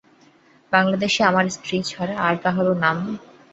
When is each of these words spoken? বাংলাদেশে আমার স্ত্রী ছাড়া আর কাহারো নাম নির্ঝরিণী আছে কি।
বাংলাদেশে 0.71 1.21
আমার 1.23 1.45
স্ত্রী 1.55 1.77
ছাড়া 1.85 2.15
আর 2.25 2.35
কাহারো 2.43 2.73
নাম 2.75 2.97
নির্ঝরিণী 2.97 3.17
আছে 3.17 3.37
কি। 3.37 3.47